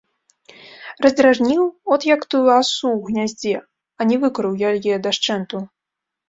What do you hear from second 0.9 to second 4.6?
Раздражніў, от як тую асу ў гняздзе, а не выкурыў